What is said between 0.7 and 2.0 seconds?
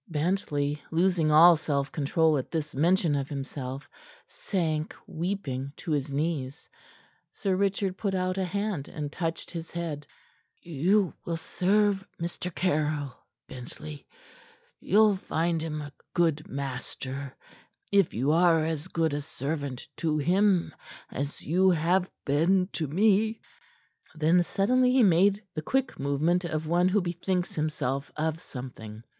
losing all self